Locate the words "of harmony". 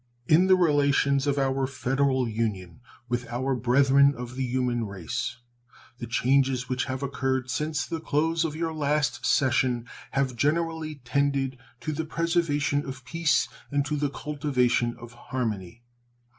14.95-15.83